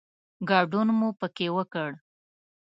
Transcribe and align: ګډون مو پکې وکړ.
ګډون 0.49 0.87
مو 0.97 1.09
پکې 1.19 1.47
وکړ. 1.55 1.89